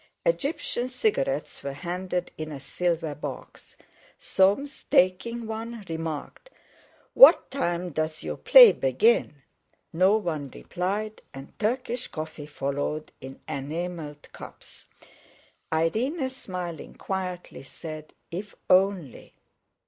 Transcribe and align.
Egyptian 0.25 0.89
cigarettes 0.89 1.61
were 1.61 1.73
handed 1.73 2.31
in 2.35 2.51
a 2.51 2.59
silver 2.59 3.13
box. 3.13 3.77
Soames, 4.17 4.85
taking 4.89 5.45
one, 5.45 5.85
remarked: 5.87 6.49
"What 7.13 7.51
time's 7.51 8.23
your 8.23 8.37
play 8.37 8.71
begin?" 8.71 9.43
No 9.93 10.17
one 10.17 10.49
replied, 10.55 11.21
and 11.35 11.53
Turkish 11.59 12.07
coffee 12.07 12.47
followed 12.47 13.11
in 13.21 13.41
enamelled 13.47 14.31
cups. 14.31 14.87
Irene, 15.71 16.31
smiling 16.31 16.95
quietly, 16.95 17.61
said: 17.61 18.11
"If 18.31 18.55
only...." 18.71 19.35